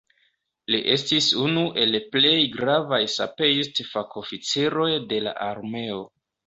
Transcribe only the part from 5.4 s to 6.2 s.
armeo.